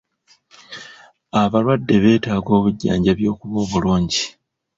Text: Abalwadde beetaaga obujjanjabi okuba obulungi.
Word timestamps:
Abalwadde 1.41 1.95
beetaaga 2.03 2.51
obujjanjabi 2.57 3.23
okuba 3.33 3.57
obulungi. 3.65 4.23